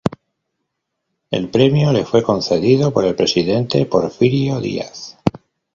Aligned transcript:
El 1.29 1.49
premio 1.49 1.93
le 1.93 2.05
fue 2.05 2.23
concedido 2.23 2.91
por 2.91 3.05
el 3.05 3.13
presidente 3.13 3.85
Porfirio 3.85 4.59
Díaz. 4.59 5.19